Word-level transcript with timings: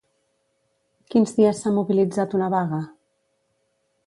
Quins 1.15 1.33
dies 1.41 1.61
s'ha 1.61 1.75
mobilitzat 1.77 2.35
una 2.41 2.49
vaga? 2.57 2.81